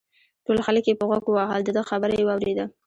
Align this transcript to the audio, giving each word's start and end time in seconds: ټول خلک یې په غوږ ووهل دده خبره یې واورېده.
ټول 0.45 0.57
خلک 0.65 0.83
یې 0.89 0.99
په 0.99 1.05
غوږ 1.09 1.25
ووهل 1.27 1.61
دده 1.65 1.81
خبره 1.89 2.13
یې 2.19 2.25
واورېده. 2.27 2.65